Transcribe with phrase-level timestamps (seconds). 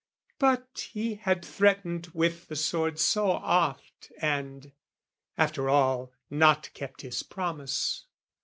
[0.39, 4.71] But he had threatened with the sword so oft And,
[5.37, 8.07] after all, not kept his promise.